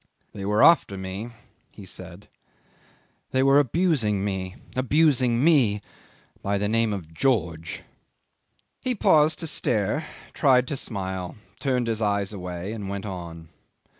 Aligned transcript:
"They 0.33 0.45
were 0.45 0.63
after 0.63 0.97
me," 0.97 1.29
he 1.73 1.85
said. 1.85 2.27
"They 3.29 3.43
were 3.43 3.59
abusing 3.59 4.25
me 4.25 4.55
abusing 4.75 5.43
me... 5.43 5.83
by 6.41 6.57
the 6.57 6.67
name 6.67 6.91
of 6.91 7.13
George." 7.13 7.83
'He 8.83 8.95
paused 8.95 9.37
to 9.41 9.45
stare, 9.45 10.07
tried 10.33 10.67
to 10.69 10.75
smile, 10.75 11.35
turned 11.59 11.85
his 11.85 12.01
eyes 12.01 12.33
away 12.33 12.73
and 12.73 12.89
went 12.89 13.05
on. 13.05 13.49